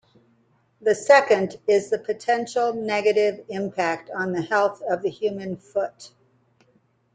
The 0.81 0.95
second 0.95 1.57
is 1.67 1.91
the 1.91 1.99
potential 1.99 2.73
negative 2.73 3.45
impact 3.49 4.09
on 4.09 4.31
the 4.31 4.41
health 4.41 4.81
of 4.89 5.03
the 5.03 5.11
human 5.11 5.55
foot. 5.57 6.11